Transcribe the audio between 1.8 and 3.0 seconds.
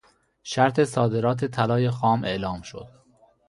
خام اعلام شد.